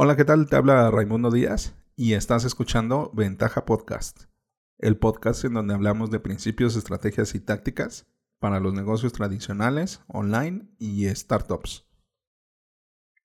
Hola, 0.00 0.14
¿qué 0.14 0.24
tal? 0.24 0.46
Te 0.46 0.54
habla 0.54 0.92
Raimundo 0.92 1.28
Díaz 1.28 1.74
y 1.96 2.12
estás 2.12 2.44
escuchando 2.44 3.10
Ventaja 3.14 3.64
Podcast, 3.64 4.26
el 4.78 4.96
podcast 4.96 5.44
en 5.44 5.54
donde 5.54 5.74
hablamos 5.74 6.12
de 6.12 6.20
principios, 6.20 6.76
estrategias 6.76 7.34
y 7.34 7.40
tácticas 7.40 8.06
para 8.38 8.60
los 8.60 8.72
negocios 8.74 9.12
tradicionales, 9.12 10.00
online 10.06 10.68
y 10.78 11.08
startups. 11.08 11.84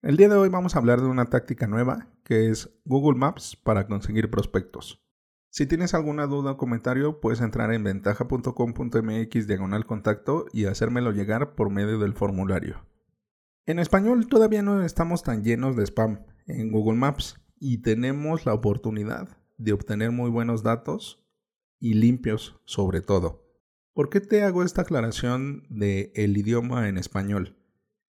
El 0.01 0.17
día 0.17 0.29
de 0.29 0.35
hoy 0.35 0.49
vamos 0.49 0.75
a 0.75 0.79
hablar 0.79 0.99
de 0.99 1.05
una 1.05 1.25
táctica 1.25 1.67
nueva 1.67 2.07
que 2.23 2.49
es 2.49 2.71
Google 2.85 3.19
Maps 3.19 3.55
para 3.55 3.85
conseguir 3.85 4.31
prospectos. 4.31 4.99
Si 5.51 5.67
tienes 5.67 5.93
alguna 5.93 6.25
duda 6.25 6.53
o 6.53 6.57
comentario, 6.57 7.21
puedes 7.21 7.41
entrar 7.41 7.71
en 7.71 7.83
ventaja.com.mx 7.83 9.47
diagonal 9.47 9.85
contacto 9.85 10.47
y 10.51 10.65
hacérmelo 10.65 11.11
llegar 11.11 11.53
por 11.53 11.69
medio 11.69 11.99
del 11.99 12.15
formulario. 12.15 12.83
En 13.67 13.77
español 13.77 14.25
todavía 14.25 14.63
no 14.63 14.81
estamos 14.81 15.21
tan 15.21 15.43
llenos 15.43 15.75
de 15.75 15.83
spam 15.85 16.32
en 16.47 16.71
Google 16.71 16.97
Maps 16.97 17.39
y 17.59 17.79
tenemos 17.79 18.45
la 18.45 18.53
oportunidad 18.53 19.37
de 19.57 19.73
obtener 19.73 20.11
muy 20.11 20.29
buenos 20.29 20.63
datos 20.63 21.23
y 21.79 21.93
limpios 21.93 22.59
sobre 22.65 23.01
todo. 23.01 23.43
¿Por 23.93 24.09
qué 24.09 24.21
te 24.21 24.43
hago 24.43 24.63
esta 24.63 24.81
aclaración 24.81 25.65
de 25.69 26.11
el 26.15 26.35
idioma 26.37 26.89
en 26.89 26.97
español? 26.97 27.57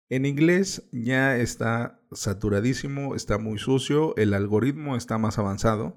En 0.08 0.26
inglés 0.26 0.88
ya 0.92 1.36
está 1.36 2.00
saturadísimo, 2.12 3.14
está 3.14 3.38
muy 3.38 3.58
sucio, 3.58 4.16
el 4.16 4.34
algoritmo 4.34 4.96
está 4.96 5.18
más 5.18 5.38
avanzado, 5.38 5.96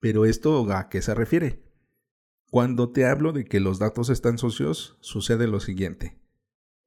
pero 0.00 0.24
esto 0.24 0.70
a 0.72 0.88
qué 0.88 1.02
se 1.02 1.14
refiere? 1.14 1.62
Cuando 2.50 2.90
te 2.90 3.06
hablo 3.06 3.32
de 3.32 3.44
que 3.44 3.60
los 3.60 3.78
datos 3.78 4.10
están 4.10 4.38
sucios, 4.38 4.96
sucede 5.00 5.46
lo 5.46 5.60
siguiente. 5.60 6.19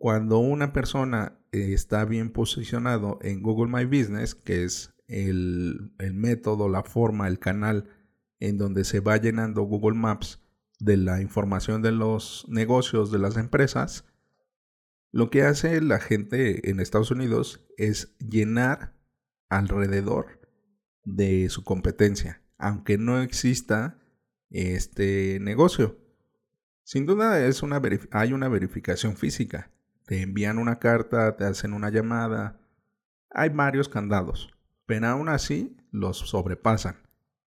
Cuando 0.04 0.40
una 0.40 0.74
persona 0.74 1.40
está 1.54 2.04
bien 2.04 2.30
posicionado 2.30 3.20
en 3.22 3.42
Google 3.42 3.72
My 3.72 3.86
Business, 3.86 4.36
que 4.36 4.66
es 4.66 4.94
el, 5.08 5.94
el, 5.98 6.14
método, 6.14 6.68
la 6.68 6.84
forma, 6.84 7.30
el 7.30 7.40
canal 7.40 7.88
en 8.42 8.58
donde 8.58 8.84
se 8.84 9.00
va 9.00 9.16
llenando 9.16 9.62
Google 9.62 9.98
Maps 9.98 10.42
de 10.78 10.98
la 10.98 11.22
información 11.22 11.82
de 11.82 11.94
los 11.94 12.46
negocios 12.50 13.14
de 13.14 13.20
las 13.20 13.38
empresas, 13.38 14.04
lo 15.14 15.30
que 15.30 15.44
hace 15.44 15.80
la 15.80 16.02
gente 16.02 16.70
en 16.70 16.82
Estados 16.82 17.12
Unidos 17.12 17.66
es 17.78 18.14
llenar 18.20 18.98
alrededor 19.48 20.42
de 21.06 21.48
su 21.48 21.64
competencia, 21.64 22.42
aunque 22.58 22.98
no 22.98 23.22
exista 23.22 24.02
este 24.50 25.40
negocio. 25.40 25.98
Sin 26.84 27.06
duda 27.06 27.48
es 27.48 27.64
una 27.64 27.82
hay 28.12 28.34
una 28.34 28.50
verificación 28.50 29.16
física 29.16 29.70
te 30.06 30.22
envían 30.22 30.58
una 30.58 30.80
carta, 30.80 31.36
te 31.38 31.46
hacen 31.46 31.74
una 31.74 31.90
llamada. 31.90 32.60
Hay 33.30 33.50
varios 33.50 33.90
candados, 33.90 34.54
pero 34.86 35.08
aún 35.08 35.30
así 35.30 35.78
los 35.92 36.18
sobrepasan. 36.18 36.98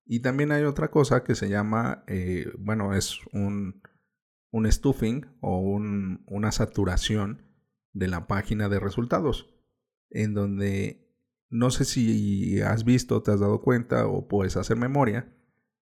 Y 0.04 0.20
también 0.20 0.52
hay 0.52 0.64
otra 0.64 0.90
cosa 0.90 1.24
que 1.24 1.34
se 1.34 1.48
llama, 1.48 2.04
eh, 2.06 2.52
bueno, 2.58 2.94
es 2.94 3.18
un, 3.32 3.82
un 4.50 4.70
stuffing 4.70 5.26
o 5.40 5.58
un, 5.58 6.24
una 6.26 6.52
saturación 6.52 7.42
de 7.92 8.08
la 8.08 8.26
página 8.26 8.68
de 8.68 8.78
resultados, 8.78 9.52
en 10.10 10.34
donde 10.34 11.06
no 11.48 11.70
sé 11.70 11.84
si 11.84 12.60
has 12.60 12.84
visto, 12.84 13.22
te 13.22 13.32
has 13.32 13.40
dado 13.40 13.60
cuenta 13.62 14.06
o 14.06 14.28
puedes 14.28 14.56
hacer 14.56 14.76
memoria, 14.76 15.32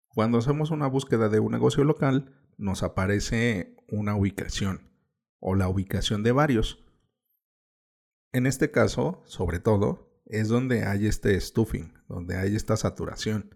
cuando 0.08 0.38
hacemos 0.38 0.70
una 0.70 0.86
búsqueda 0.86 1.28
de 1.28 1.40
un 1.40 1.52
negocio 1.52 1.84
local, 1.84 2.32
nos 2.56 2.82
aparece 2.82 3.76
una 3.88 4.14
ubicación 4.14 4.93
o 5.44 5.54
la 5.54 5.68
ubicación 5.68 6.22
de 6.22 6.32
varios. 6.32 6.82
En 8.32 8.46
este 8.46 8.70
caso, 8.70 9.22
sobre 9.26 9.60
todo, 9.60 10.10
es 10.24 10.48
donde 10.48 10.86
hay 10.86 11.06
este 11.06 11.38
stuffing, 11.38 11.92
donde 12.08 12.38
hay 12.38 12.56
esta 12.56 12.78
saturación. 12.78 13.54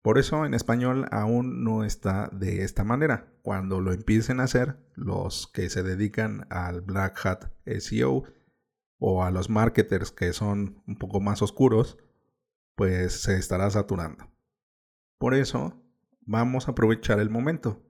Por 0.00 0.18
eso 0.18 0.46
en 0.46 0.54
español 0.54 1.06
aún 1.10 1.64
no 1.64 1.82
está 1.82 2.30
de 2.32 2.62
esta 2.62 2.84
manera. 2.84 3.34
Cuando 3.42 3.80
lo 3.80 3.92
empiecen 3.92 4.38
a 4.38 4.44
hacer, 4.44 4.78
los 4.94 5.48
que 5.48 5.68
se 5.70 5.82
dedican 5.82 6.46
al 6.50 6.82
Black 6.82 7.26
Hat 7.26 7.52
SEO 7.66 8.22
o 8.98 9.24
a 9.24 9.32
los 9.32 9.50
marketers 9.50 10.12
que 10.12 10.32
son 10.32 10.84
un 10.86 10.96
poco 10.96 11.20
más 11.20 11.42
oscuros, 11.42 11.98
pues 12.76 13.22
se 13.22 13.36
estará 13.36 13.68
saturando. 13.70 14.30
Por 15.18 15.34
eso, 15.34 15.82
vamos 16.20 16.68
a 16.68 16.72
aprovechar 16.72 17.18
el 17.18 17.28
momento. 17.28 17.82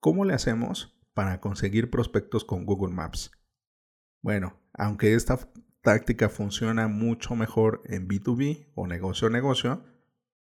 ¿Cómo 0.00 0.24
le 0.24 0.32
hacemos? 0.32 0.99
Para 1.20 1.38
conseguir 1.38 1.90
prospectos 1.90 2.46
con 2.46 2.64
Google 2.64 2.94
Maps. 2.94 3.30
Bueno, 4.22 4.58
aunque 4.72 5.12
esta 5.12 5.38
táctica 5.82 6.30
funciona 6.30 6.88
mucho 6.88 7.36
mejor 7.36 7.82
en 7.84 8.08
B2B 8.08 8.70
o 8.74 8.86
negocio 8.86 9.28
a 9.28 9.30
negocio, 9.30 9.84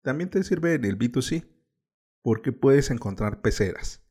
también 0.02 0.32
te 0.32 0.44
sirve 0.44 0.74
en 0.74 0.86
el 0.86 0.98
B2C, 0.98 1.48
porque 2.24 2.52
puedes 2.52 2.90
encontrar 2.90 3.44
peceras. 3.44 4.04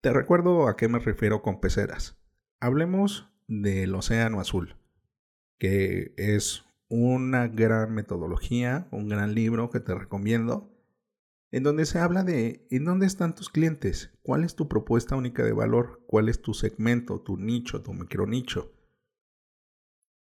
Te 0.00 0.12
recuerdo 0.12 0.66
a 0.66 0.74
qué 0.74 0.88
me 0.88 0.98
refiero 0.98 1.42
con 1.42 1.60
peceras. 1.60 2.20
Hablemos 2.58 3.32
del 3.46 3.94
Océano 3.94 4.40
Azul, 4.40 4.74
que 5.60 6.12
es 6.16 6.64
una 6.88 7.46
gran 7.46 7.94
metodología, 7.94 8.88
un 8.90 9.08
gran 9.08 9.32
libro 9.32 9.70
que 9.70 9.78
te 9.78 9.94
recomiendo 9.94 10.75
en 11.50 11.62
donde 11.62 11.86
se 11.86 11.98
habla 11.98 12.24
de 12.24 12.66
en 12.70 12.84
dónde 12.84 13.06
están 13.06 13.34
tus 13.34 13.50
clientes, 13.50 14.12
cuál 14.22 14.44
es 14.44 14.56
tu 14.56 14.68
propuesta 14.68 15.16
única 15.16 15.44
de 15.44 15.52
valor, 15.52 16.04
cuál 16.06 16.28
es 16.28 16.42
tu 16.42 16.54
segmento, 16.54 17.20
tu 17.20 17.36
nicho, 17.36 17.82
tu 17.82 17.92
micronicho. 17.92 18.72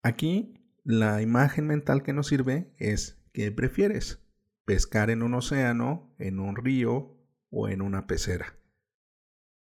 Aquí 0.03 0.55
la 0.85 1.23
imagen 1.23 1.67
mental 1.67 2.03
que 2.03 2.13
nos 2.13 2.29
sirve 2.29 2.75
es 2.79 3.23
¿qué 3.33 3.51
prefieres? 3.51 4.23
¿Pescar 4.65 5.11
en 5.11 5.23
un 5.23 5.35
océano, 5.35 6.15
en 6.19 6.41
un 6.41 6.57
río 6.57 7.17
o 7.51 7.69
en 7.69 7.81
una 7.81 8.07
pecera? 8.07 8.59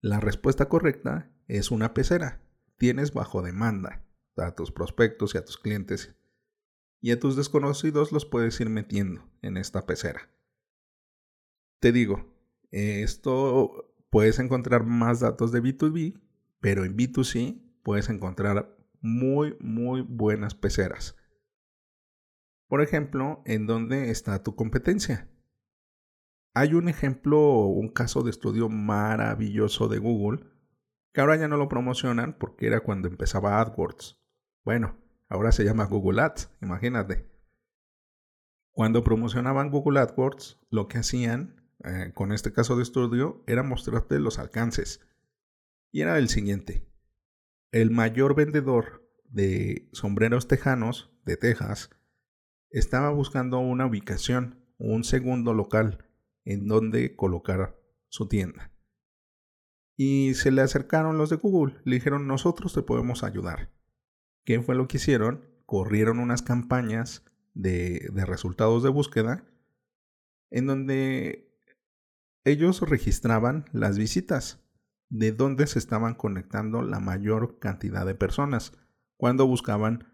La 0.01 0.19
respuesta 0.19 0.69
correcta 0.69 1.31
es 1.47 1.71
una 1.71 1.93
pecera. 1.93 2.41
Tienes 2.77 3.13
bajo 3.13 3.41
demanda 3.41 4.05
a 4.37 4.55
tus 4.55 4.71
prospectos 4.71 5.35
y 5.35 5.37
a 5.37 5.45
tus 5.45 5.57
clientes 5.57 6.15
y 7.01 7.11
a 7.11 7.19
tus 7.19 7.35
desconocidos 7.35 8.11
los 8.11 8.25
puedes 8.25 8.59
ir 8.59 8.69
metiendo 8.69 9.29
en 9.41 9.57
esta 9.57 9.85
pecera 9.85 10.29
te 11.83 11.91
digo, 11.91 12.33
esto 12.71 13.93
puedes 14.09 14.39
encontrar 14.39 14.85
más 14.85 15.19
datos 15.19 15.51
de 15.51 15.61
B2B, 15.61 16.17
pero 16.61 16.85
en 16.85 16.95
B2C 16.95 17.61
puedes 17.83 18.07
encontrar 18.07 18.73
muy, 19.01 19.57
muy 19.59 19.99
buenas 19.99 20.55
peceras. 20.55 21.17
Por 22.69 22.81
ejemplo, 22.81 23.41
¿en 23.45 23.67
dónde 23.67 24.11
está 24.11 24.41
tu 24.43 24.55
competencia? 24.55 25.29
Hay 26.53 26.73
un 26.73 26.87
ejemplo, 26.87 27.65
un 27.65 27.89
caso 27.89 28.21
de 28.23 28.29
estudio 28.29 28.69
maravilloso 28.69 29.89
de 29.89 29.97
Google, 29.97 30.45
que 31.11 31.19
ahora 31.19 31.35
ya 31.35 31.49
no 31.49 31.57
lo 31.57 31.67
promocionan 31.67 32.37
porque 32.39 32.67
era 32.67 32.79
cuando 32.79 33.09
empezaba 33.09 33.59
AdWords. 33.59 34.23
Bueno, 34.63 34.95
ahora 35.27 35.51
se 35.51 35.65
llama 35.65 35.83
Google 35.83 36.21
Ads, 36.21 36.49
imagínate. 36.61 37.29
Cuando 38.71 39.03
promocionaban 39.03 39.69
Google 39.69 39.99
AdWords, 39.99 40.61
lo 40.69 40.87
que 40.87 40.99
hacían 40.99 41.59
eh, 41.83 42.11
con 42.13 42.31
este 42.31 42.53
caso 42.53 42.75
de 42.75 42.83
estudio 42.83 43.43
era 43.47 43.63
mostrarte 43.63 44.19
los 44.19 44.39
alcances. 44.39 45.01
Y 45.91 46.01
era 46.01 46.17
el 46.17 46.29
siguiente. 46.29 46.87
El 47.71 47.91
mayor 47.91 48.35
vendedor 48.35 49.07
de 49.25 49.89
sombreros 49.93 50.47
tejanos 50.47 51.11
de 51.25 51.37
Texas 51.37 51.89
estaba 52.69 53.09
buscando 53.09 53.59
una 53.59 53.85
ubicación, 53.85 54.65
un 54.77 55.03
segundo 55.03 55.53
local 55.53 56.09
en 56.45 56.67
donde 56.67 57.15
colocar 57.15 57.79
su 58.09 58.27
tienda. 58.27 58.71
Y 59.95 60.33
se 60.33 60.51
le 60.51 60.61
acercaron 60.61 61.17
los 61.17 61.29
de 61.29 61.35
Google, 61.35 61.79
le 61.83 61.95
dijeron 61.95 62.27
nosotros 62.27 62.73
te 62.73 62.81
podemos 62.81 63.23
ayudar. 63.23 63.71
¿Qué 64.43 64.61
fue 64.61 64.75
lo 64.75 64.87
que 64.87 64.97
hicieron? 64.97 65.47
Corrieron 65.65 66.19
unas 66.19 66.41
campañas 66.41 67.23
de, 67.53 68.09
de 68.11 68.25
resultados 68.25 68.83
de 68.83 68.89
búsqueda 68.89 69.47
en 70.49 70.67
donde 70.67 71.52
ellos 72.43 72.81
registraban 72.81 73.65
las 73.71 73.97
visitas, 73.97 74.59
de 75.09 75.31
dónde 75.31 75.67
se 75.67 75.79
estaban 75.79 76.15
conectando 76.15 76.81
la 76.81 76.99
mayor 76.99 77.59
cantidad 77.59 78.05
de 78.05 78.15
personas 78.15 78.73
cuando 79.15 79.45
buscaban 79.45 80.11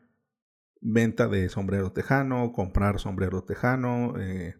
venta 0.81 1.27
de 1.27 1.49
sombrero 1.49 1.91
tejano, 1.91 2.51
comprar 2.51 2.99
sombrero 2.99 3.43
tejano, 3.43 4.19
eh, 4.19 4.55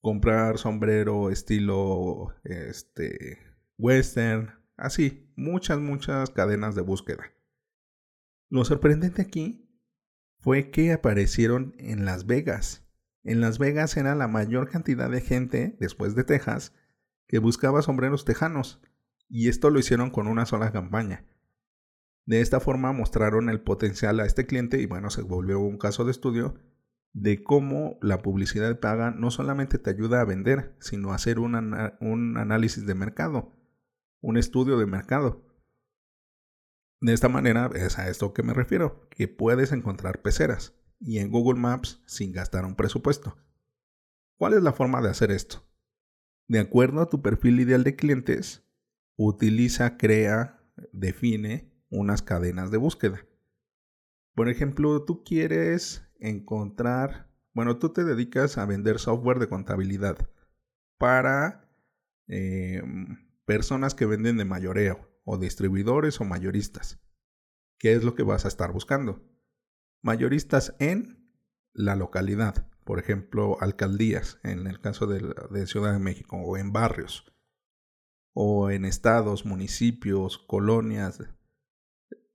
comprar 0.00 0.58
sombrero 0.58 1.30
estilo 1.30 2.34
este, 2.44 3.38
western, 3.78 4.50
así, 4.76 5.32
muchas, 5.36 5.80
muchas 5.80 6.30
cadenas 6.30 6.74
de 6.74 6.82
búsqueda. 6.82 7.32
Lo 8.48 8.64
sorprendente 8.64 9.22
aquí 9.22 9.68
fue 10.38 10.70
que 10.70 10.92
aparecieron 10.92 11.74
en 11.78 12.04
Las 12.04 12.26
Vegas 12.26 12.85
en 13.26 13.40
Las 13.40 13.58
Vegas 13.58 13.96
era 13.96 14.14
la 14.14 14.28
mayor 14.28 14.70
cantidad 14.70 15.10
de 15.10 15.20
gente, 15.20 15.76
después 15.80 16.14
de 16.14 16.22
Texas, 16.22 16.72
que 17.26 17.40
buscaba 17.40 17.82
sombreros 17.82 18.24
tejanos, 18.24 18.80
y 19.28 19.48
esto 19.48 19.70
lo 19.70 19.80
hicieron 19.80 20.10
con 20.10 20.28
una 20.28 20.46
sola 20.46 20.70
campaña. 20.70 21.26
De 22.24 22.40
esta 22.40 22.60
forma 22.60 22.92
mostraron 22.92 23.50
el 23.50 23.60
potencial 23.60 24.20
a 24.20 24.26
este 24.26 24.46
cliente 24.46 24.80
y 24.80 24.86
bueno, 24.86 25.10
se 25.10 25.22
volvió 25.22 25.58
un 25.58 25.76
caso 25.76 26.04
de 26.04 26.12
estudio 26.12 26.54
de 27.12 27.42
cómo 27.42 27.98
la 28.00 28.22
publicidad 28.22 28.78
paga 28.78 29.10
no 29.10 29.32
solamente 29.32 29.78
te 29.78 29.90
ayuda 29.90 30.20
a 30.20 30.24
vender, 30.24 30.76
sino 30.78 31.10
a 31.10 31.16
hacer 31.16 31.40
un, 31.40 31.56
un 32.00 32.38
análisis 32.38 32.86
de 32.86 32.94
mercado, 32.94 33.52
un 34.20 34.36
estudio 34.36 34.78
de 34.78 34.86
mercado. 34.86 35.44
De 37.00 37.12
esta 37.12 37.28
manera 37.28 37.70
es 37.74 37.98
a 37.98 38.08
esto 38.08 38.32
que 38.32 38.44
me 38.44 38.54
refiero, 38.54 39.08
que 39.10 39.26
puedes 39.26 39.72
encontrar 39.72 40.22
peceras 40.22 40.75
y 41.00 41.18
en 41.18 41.30
Google 41.30 41.60
Maps 41.60 42.02
sin 42.06 42.32
gastar 42.32 42.64
un 42.64 42.76
presupuesto. 42.76 43.36
¿Cuál 44.36 44.54
es 44.54 44.62
la 44.62 44.72
forma 44.72 45.00
de 45.00 45.10
hacer 45.10 45.30
esto? 45.30 45.64
De 46.48 46.60
acuerdo 46.60 47.00
a 47.00 47.08
tu 47.08 47.22
perfil 47.22 47.60
ideal 47.60 47.84
de 47.84 47.96
clientes, 47.96 48.64
utiliza, 49.16 49.96
crea, 49.96 50.60
define 50.92 51.72
unas 51.90 52.22
cadenas 52.22 52.70
de 52.70 52.78
búsqueda. 52.78 53.26
Por 54.34 54.48
ejemplo, 54.48 55.04
tú 55.04 55.24
quieres 55.24 56.06
encontrar, 56.20 57.30
bueno, 57.52 57.78
tú 57.78 57.90
te 57.92 58.04
dedicas 58.04 58.58
a 58.58 58.66
vender 58.66 58.98
software 58.98 59.38
de 59.38 59.48
contabilidad 59.48 60.28
para 60.98 61.70
eh, 62.28 62.82
personas 63.44 63.94
que 63.94 64.06
venden 64.06 64.36
de 64.36 64.44
mayoreo 64.44 65.08
o 65.24 65.38
distribuidores 65.38 66.20
o 66.20 66.24
mayoristas. 66.24 67.00
¿Qué 67.78 67.94
es 67.94 68.04
lo 68.04 68.14
que 68.14 68.22
vas 68.22 68.44
a 68.44 68.48
estar 68.48 68.72
buscando? 68.72 69.22
Mayoristas 70.06 70.76
en 70.78 71.18
la 71.72 71.96
localidad, 71.96 72.68
por 72.84 73.00
ejemplo, 73.00 73.56
alcaldías, 73.60 74.38
en 74.44 74.68
el 74.68 74.80
caso 74.80 75.08
de, 75.08 75.66
Ciudad 75.66 75.94
de 75.94 75.98
México, 75.98 76.36
o 76.36 76.56
en 76.56 76.72
barrios, 76.72 77.34
o 78.32 78.70
en 78.70 78.84
estados, 78.84 79.44
municipios, 79.44 80.38
colonias. 80.38 81.24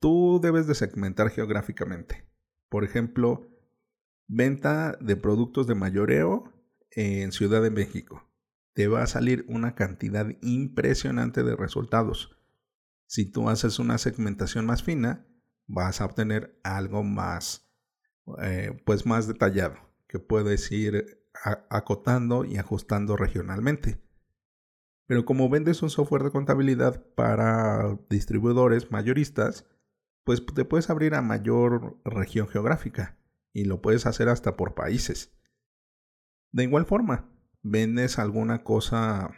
Tú 0.01 0.41
debes 0.43 0.67
de 0.67 0.75
segmentar 0.75 1.29
geográficamente. 1.29 2.29
Por 2.67 2.83
ejemplo, 2.83 3.47
Venta 4.27 4.97
de 4.99 5.15
productos 5.15 5.65
de 5.65 5.75
mayoreo 5.75 6.53
en 6.91 7.31
Ciudad 7.31 7.61
de 7.61 7.71
México. 7.71 8.29
Te 8.73 8.89
va 8.89 9.03
a 9.03 9.07
salir 9.07 9.45
una 9.47 9.75
cantidad 9.75 10.27
impresionante 10.41 11.43
de 11.43 11.55
resultados. 11.55 12.37
Si 13.07 13.31
tú 13.31 13.47
haces 13.47 13.79
una 13.79 13.97
segmentación 13.97 14.65
más 14.65 14.83
fina, 14.83 15.25
vas 15.71 16.01
a 16.01 16.05
obtener 16.05 16.59
algo 16.63 17.03
más, 17.03 17.71
eh, 18.41 18.77
pues 18.85 19.05
más 19.05 19.27
detallado, 19.27 19.75
que 20.07 20.19
puedes 20.19 20.71
ir 20.71 21.25
acotando 21.69 22.43
y 22.43 22.57
ajustando 22.57 23.15
regionalmente. 23.15 24.01
Pero 25.07 25.25
como 25.25 25.49
vendes 25.49 25.81
un 25.81 25.89
software 25.89 26.23
de 26.23 26.31
contabilidad 26.31 27.05
para 27.15 27.97
distribuidores 28.09 28.91
mayoristas, 28.91 29.65
pues 30.23 30.45
te 30.45 30.65
puedes 30.65 30.89
abrir 30.89 31.15
a 31.15 31.21
mayor 31.21 31.99
región 32.03 32.47
geográfica 32.47 33.17
y 33.53 33.65
lo 33.65 33.81
puedes 33.81 34.05
hacer 34.05 34.29
hasta 34.29 34.57
por 34.57 34.75
países. 34.75 35.33
De 36.51 36.63
igual 36.63 36.85
forma, 36.85 37.29
vendes 37.63 38.19
alguna 38.19 38.63
cosa, 38.63 39.31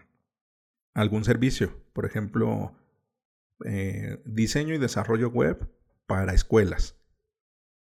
algún 0.95 1.24
servicio, 1.24 1.80
por 1.94 2.06
ejemplo, 2.06 2.75
eh, 3.65 4.21
diseño 4.25 4.74
y 4.74 4.80
desarrollo 4.80 5.30
web 5.30 5.69
para 6.06 6.34
escuelas. 6.34 7.00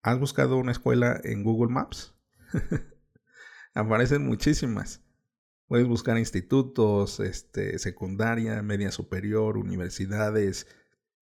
¿Has 0.01 0.19
buscado 0.19 0.57
una 0.57 0.71
escuela 0.71 1.19
en 1.23 1.43
Google 1.43 1.73
Maps? 1.73 2.13
Aparecen 3.73 4.25
muchísimas. 4.25 5.03
Puedes 5.67 5.87
buscar 5.87 6.17
institutos, 6.17 7.19
este, 7.19 7.79
secundaria, 7.79 8.61
media 8.61 8.91
superior, 8.91 9.57
universidades, 9.57 10.67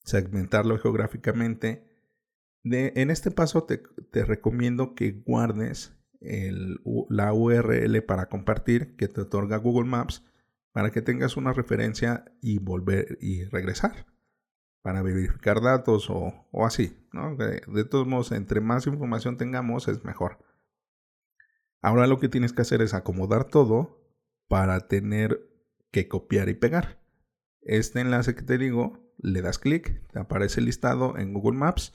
segmentarlo 0.03 0.77
geográficamente 0.79 1.93
en 2.63 3.11
este 3.11 3.31
paso 3.31 3.63
te, 3.65 4.25
recomiendo 4.25 4.95
que 4.95 5.11
guardes 5.11 5.93
la 6.21 7.33
URL 7.33 8.01
para 8.03 8.29
compartir 8.29 8.95
que 8.95 9.09
te 9.09 9.21
otorga 9.21 9.57
Google 9.57 9.89
Maps 9.89 10.23
para 10.71 10.91
que 10.91 11.01
tengas 11.01 11.35
una 11.35 11.51
referencia 11.51 12.23
y 12.41 12.59
volver 12.59 13.17
y 13.19 13.43
regresar 13.43 14.07
para 14.83 15.01
verificar 15.01 15.61
datos 15.61 16.09
o, 16.11 16.45
así. 16.63 16.95
de 17.67 17.85
todos 17.85 18.05
modos, 18.05 18.31
entre 18.31 18.61
más 18.61 18.85
información 18.85 19.37
tengamos 19.37 19.87
es 19.87 20.05
mejor. 20.05 20.37
Ahora 21.81 22.05
lo 22.05 22.19
que 22.19 22.29
tienes 22.29 22.53
que 22.53 22.61
hacer 22.61 22.83
es 22.83 22.93
acomodar 22.93 23.45
todo 23.45 24.05
para 24.47 24.87
tener 24.87 25.49
que 25.91 26.07
copiar 26.07 26.49
y 26.49 26.53
pegar. 26.53 27.01
Este 27.61 27.99
enlace 27.99 28.35
que 28.35 28.43
te 28.43 28.59
digo, 28.59 29.11
le 29.17 29.41
das 29.41 29.57
clic, 29.57 30.07
te 30.11 30.19
aparece 30.19 30.61
listado 30.61 31.17
en 31.17 31.33
Google 31.33 31.57
Maps 31.57 31.93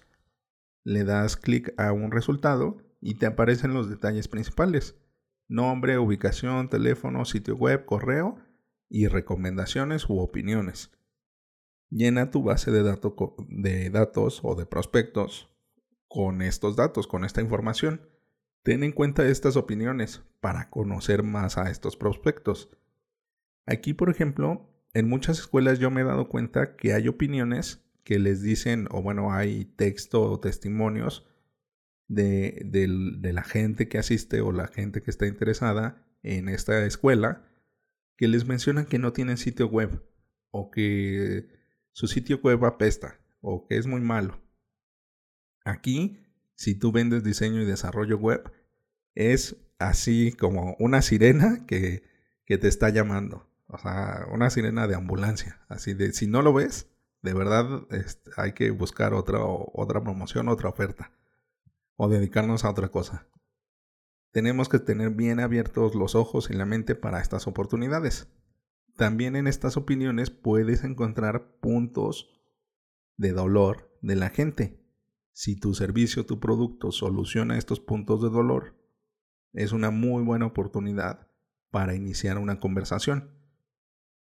le 0.88 1.05
das 1.05 1.37
clic 1.37 1.75
a 1.76 1.93
un 1.93 2.11
resultado 2.11 2.79
y 3.00 3.17
te 3.17 3.26
aparecen 3.26 3.75
los 3.75 3.90
detalles 3.90 4.26
principales. 4.26 4.96
Nombre, 5.46 5.99
ubicación, 5.99 6.70
teléfono, 6.70 7.26
sitio 7.26 7.56
web, 7.56 7.85
correo 7.85 8.38
y 8.88 9.06
recomendaciones 9.06 10.08
u 10.08 10.19
opiniones. 10.19 10.90
Llena 11.90 12.31
tu 12.31 12.43
base 12.43 12.70
de, 12.70 12.82
de 13.49 13.90
datos 13.90 14.40
o 14.43 14.55
de 14.55 14.67
prospectos 14.67 15.49
con 16.08 16.43
estos 16.43 16.76
datos, 16.76 17.06
con 17.06 17.25
esta 17.25 17.40
información. 17.40 18.08
Ten 18.62 18.82
en 18.82 18.93
cuenta 18.93 19.26
estas 19.26 19.56
opiniones 19.56 20.23
para 20.40 20.69
conocer 20.70 21.23
más 21.23 21.58
a 21.58 21.70
estos 21.70 21.96
prospectos. 21.96 22.70
Aquí, 23.67 23.94
por 23.94 24.11
ejemplo, 24.11 24.69
en 24.94 25.08
muchas 25.08 25.38
escuelas 25.38 25.79
yo 25.79 25.90
me 25.90 26.00
he 26.00 26.05
dado 26.05 26.29
cuenta 26.29 26.76
que 26.76 26.93
hay 26.94 27.08
opiniones 27.08 27.85
que 28.05 28.19
les 28.19 28.43
dicen, 28.43 28.88
o 28.90 29.02
bueno, 29.02 29.32
hay 29.32 29.67
texto 29.67 30.23
o 30.23 30.40
testimonios 30.40 31.26
de, 32.08 32.62
de, 32.64 33.32
la 33.32 33.43
gente 33.43 33.88
que 33.88 33.99
asiste 33.99 34.40
o 34.40 34.50
la 34.50 34.67
gente 34.67 35.02
que 35.02 35.11
está 35.11 35.26
interesada 35.26 36.06
en 36.23 36.49
esta 36.49 36.87
escuela, 36.87 37.44
que 38.17 38.26
les 38.26 38.46
mencionan 38.46 38.87
que 38.87 38.99
no 38.99 39.12
tienen 39.12 39.37
sitio 39.37 39.69
web, 39.69 40.02
o 40.50 40.70
que 40.70 41.49
su 41.93 42.06
sitio 42.06 42.40
web 42.43 42.64
apesta, 42.64 43.20
o 43.40 43.67
que 43.67 43.76
es 43.76 43.87
muy 43.87 44.00
malo. 44.00 44.40
Aquí, 45.64 46.19
si 46.55 46.75
tú 46.75 46.93
vendes 46.93 47.25
diseño 47.25 47.61
y 47.61 47.64
desarrollo 47.64 48.19
web, 48.19 48.52
es 49.14 49.56
así 49.79 50.32
como 50.32 50.76
una 50.79 51.02
sirena 51.02 51.67
que, 51.67 52.02
que 52.44 52.58
te 52.58 52.69
está 52.69 52.88
llamando. 52.88 53.49
O 53.67 53.79
sea, 53.79 54.26
una 54.32 54.50
sirena 54.50 54.87
de 54.87 54.94
ambulancia. 54.94 55.61
Así 55.69 55.94
de, 55.94 56.12
si 56.12 56.26
no 56.26 56.43
lo 56.43 56.52
ves, 56.52 56.88
de 57.23 57.35
verdad 57.35 57.82
este, 57.90 58.31
hay 58.37 58.52
que 58.52 58.70
buscar 58.70 59.12
otra, 59.12 59.40
otra 59.43 60.02
promoción, 60.02 60.49
otra 60.49 60.69
oferta. 60.69 61.12
O 61.96 62.08
dedicarnos 62.08 62.64
a 62.64 62.70
otra 62.70 62.88
cosa. 62.88 63.26
Tenemos 64.31 64.69
que 64.69 64.79
tener 64.79 65.11
bien 65.11 65.40
abiertos 65.40 65.94
los 65.94 66.14
ojos 66.14 66.49
y 66.50 66.54
la 66.54 66.64
mente 66.64 66.95
para 66.95 67.21
estas 67.21 67.47
oportunidades. 67.47 68.28
También 68.99 69.37
en 69.37 69.47
estas 69.47 69.76
opiniones 69.76 70.28
puedes 70.31 70.83
encontrar 70.83 71.61
puntos 71.61 72.43
de 73.17 73.31
dolor 73.31 73.97
de 74.02 74.17
la 74.17 74.28
gente. 74.31 74.85
Si 75.31 75.55
tu 75.55 75.73
servicio 75.75 76.26
tu 76.26 76.40
producto 76.40 76.90
soluciona 76.90 77.57
estos 77.57 77.78
puntos 77.78 78.21
de 78.23 78.28
dolor, 78.28 78.75
es 79.52 79.71
una 79.71 79.93
muy 79.93 80.25
buena 80.25 80.47
oportunidad 80.47 81.28
para 81.71 81.95
iniciar 81.95 82.38
una 82.38 82.59
conversación. 82.59 83.31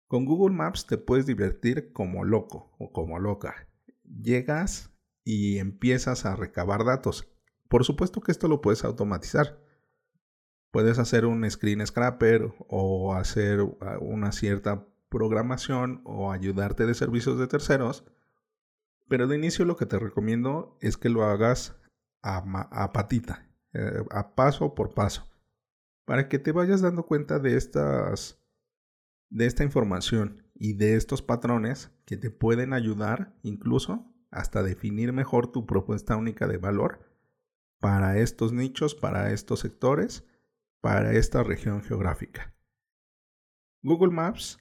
Con 0.08 0.26
Google 0.26 0.54
Maps 0.54 0.86
te 0.86 0.98
puedes 0.98 1.24
divertir 1.24 1.90
como 1.94 2.24
loco 2.24 2.76
o 2.78 2.92
como 2.92 3.18
loca. 3.18 3.70
Llegas 4.04 4.94
y 5.24 5.56
empiezas 5.56 6.26
a 6.26 6.36
recabar 6.36 6.84
datos. 6.84 7.26
Por 7.70 7.86
supuesto 7.86 8.20
que 8.20 8.30
esto 8.30 8.46
lo 8.46 8.60
puedes 8.60 8.84
automatizar. 8.84 9.58
Puedes 10.76 10.98
hacer 10.98 11.24
un 11.24 11.50
screen 11.50 11.86
scrapper 11.86 12.52
o 12.68 13.14
hacer 13.14 13.60
ah, 13.80 13.96
una 13.98 14.30
cierta 14.30 14.86
programación 15.08 16.02
o 16.04 16.30
ayudarte 16.30 16.84
de 16.84 16.92
servicios 16.92 17.38
de 17.38 17.46
terceros. 17.46 18.04
Pero 19.08 19.26
de 19.26 19.36
inicio 19.36 19.64
lo 19.64 19.78
que 19.78 19.86
te 19.86 19.98
recomiendo 19.98 20.76
es 20.82 20.98
que 20.98 21.08
lo 21.08 21.24
hagas 21.24 21.80
a, 22.20 22.92
patita, 22.92 23.48
eh, 23.72 24.04
a 24.10 24.34
paso 24.34 24.74
por 24.74 24.92
paso, 24.92 25.26
para 26.04 26.28
que 26.28 26.38
te 26.38 26.52
vayas 26.52 26.82
dando 26.82 27.06
cuenta 27.06 27.38
de 27.38 27.56
estas 27.56 28.38
de 29.30 29.46
esta 29.46 29.64
información 29.64 30.42
y 30.52 30.74
de 30.74 30.96
estos 30.96 31.22
patrones 31.22 31.90
que 32.04 32.18
te 32.18 32.30
pueden 32.30 32.74
ayudar 32.74 33.34
incluso 33.42 34.14
hasta 34.30 34.62
definir 34.62 35.14
mejor 35.14 35.50
tu 35.50 35.64
propuesta 35.64 36.16
única 36.16 36.46
de 36.46 36.58
valor 36.58 37.00
para 37.80 38.18
estos 38.18 38.52
nichos, 38.52 38.94
para 38.94 39.32
estos 39.32 39.60
sectores, 39.60 40.26
para 40.86 41.14
esta 41.14 41.42
región 41.42 41.82
geográfica. 41.82 42.54
Google 43.82 44.12
Maps 44.12 44.60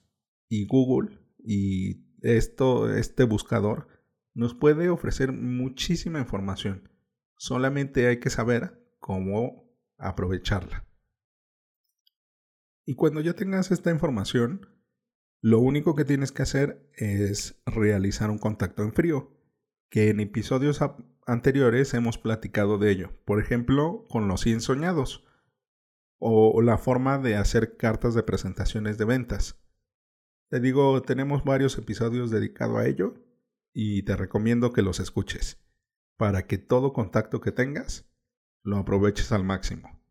y 0.49 0.65
Google 0.65 1.19
y 1.37 2.03
esto, 2.21 2.91
este 2.91 3.25
buscador 3.25 3.89
nos 4.33 4.55
puede 4.55 4.89
ofrecer 4.89 5.33
muchísima 5.33 6.17
información. 6.17 6.89
Solamente 7.37 8.07
hay 8.07 8.19
que 8.19 8.31
saber 8.31 8.89
cómo 8.97 9.71
aprovecharla. 9.99 10.87
Y 12.87 12.95
cuando 12.95 13.21
ya 13.21 13.33
tengas 13.33 13.69
esta 13.69 13.91
información, 13.91 14.67
lo 15.41 15.59
único 15.59 15.93
que 15.93 16.05
tienes 16.05 16.31
que 16.31 16.41
hacer 16.41 16.89
es 16.95 17.61
realizar 17.67 18.31
un 18.31 18.39
contacto 18.39 18.81
en 18.81 18.93
frío, 18.93 19.31
que 19.91 20.09
en 20.09 20.19
episodios 20.19 20.79
anteriores 21.27 21.93
hemos 21.93 22.17
platicado 22.17 22.79
de 22.79 22.89
ello. 22.89 23.11
Por 23.25 23.39
ejemplo, 23.39 24.07
con 24.09 24.27
los 24.27 24.41
100 24.41 24.61
soñados 24.61 25.23
o 26.19 26.61
la 26.61 26.77
forma 26.77 27.17
de 27.17 27.35
hacer 27.35 27.77
cartas 27.77 28.13
de 28.13 28.23
presentaciones 28.23 28.97
de 28.97 29.05
ventas. 29.05 29.59
Te 30.49 30.59
digo, 30.59 31.01
tenemos 31.01 31.43
varios 31.43 31.77
episodios 31.77 32.31
dedicados 32.31 32.77
a 32.77 32.85
ello 32.85 33.15
y 33.73 34.03
te 34.03 34.15
recomiendo 34.15 34.71
que 34.71 34.81
los 34.81 34.99
escuches 34.99 35.61
para 36.17 36.47
que 36.47 36.57
todo 36.57 36.93
contacto 36.93 37.41
que 37.41 37.51
tengas 37.51 38.09
lo 38.63 38.77
aproveches 38.77 39.31
al 39.31 39.43
máximo. 39.43 40.01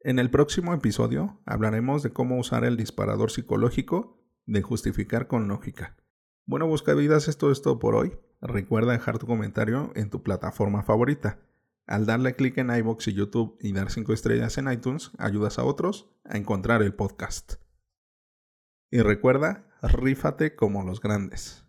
En 0.00 0.18
el 0.18 0.30
próximo 0.30 0.74
episodio 0.74 1.40
hablaremos 1.46 2.02
de 2.02 2.10
cómo 2.10 2.38
usar 2.38 2.64
el 2.64 2.76
disparador 2.76 3.30
psicológico 3.30 4.22
de 4.44 4.62
justificar 4.62 5.26
con 5.26 5.48
lógica. 5.48 5.96
Bueno, 6.44 6.66
buscavidas, 6.66 7.28
esto 7.28 7.50
es 7.50 7.62
todo 7.62 7.78
por 7.78 7.94
hoy. 7.94 8.16
Recuerda 8.40 8.92
dejar 8.92 9.18
tu 9.18 9.26
comentario 9.26 9.90
en 9.96 10.10
tu 10.10 10.22
plataforma 10.22 10.82
favorita. 10.82 11.40
Al 11.86 12.04
darle 12.04 12.34
clic 12.34 12.58
en 12.58 12.70
iBox 12.70 13.08
y 13.08 13.12
YouTube 13.12 13.58
y 13.60 13.72
dar 13.72 13.90
5 13.90 14.12
estrellas 14.12 14.58
en 14.58 14.70
iTunes, 14.70 15.12
ayudas 15.18 15.58
a 15.58 15.64
otros 15.64 16.10
a 16.24 16.36
encontrar 16.36 16.82
el 16.82 16.94
podcast. 16.94 17.54
Y 18.90 19.00
recuerda, 19.00 19.68
rífate 19.82 20.56
como 20.56 20.82
los 20.82 21.00
grandes. 21.00 21.65